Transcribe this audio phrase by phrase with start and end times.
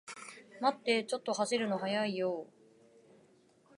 [0.59, 2.51] 待ってー、ちょっと走るの速いよー